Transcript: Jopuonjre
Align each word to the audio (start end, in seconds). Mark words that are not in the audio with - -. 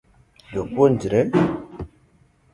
Jopuonjre 0.53 1.21